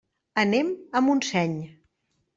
Anem 0.43 0.71
a 0.91 1.03
Montseny. 1.09 1.57